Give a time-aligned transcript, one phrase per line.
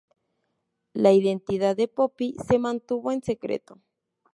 [0.93, 3.79] La identidad de Poppy se mantuvo en secreto.